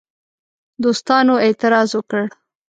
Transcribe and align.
دوستانو 0.83 1.33
اعتراض 1.45 1.89
وکړ. 1.99 2.23